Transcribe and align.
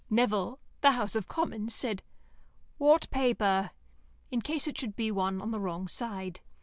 Nevill 0.09 0.57
(the 0.81 0.93
House 0.93 1.15
of 1.15 1.27
Commons) 1.27 1.75
said, 1.75 2.01
"What 2.79 3.07
paper?" 3.11 3.69
in 4.31 4.41
case 4.41 4.67
it 4.67 4.79
should 4.79 4.95
be 4.95 5.11
one 5.11 5.39
on 5.39 5.51
the 5.51 5.59
wrong 5.59 5.87
side. 5.87 6.39